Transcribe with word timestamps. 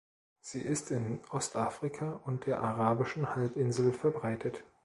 Sie 0.39 0.61
ist 0.63 0.89
in 0.89 1.19
Ostafrika 1.29 2.21
und 2.25 2.47
der 2.47 2.59
arabischen 2.61 3.35
Halbinsel 3.35 3.93
verbreitet. 3.93 4.63